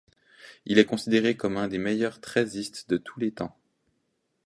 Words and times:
Il 0.65 0.79
est 0.79 0.85
considéré 0.85 1.37
comme 1.37 1.57
un 1.57 1.67
des 1.67 1.77
meilleurs 1.77 2.19
treizistes 2.21 2.89
de 2.89 2.97
tous 2.97 3.19
les 3.19 3.31
temps. 3.31 3.55